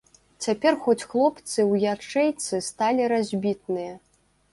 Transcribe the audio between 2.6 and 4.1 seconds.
сталі разбітныя.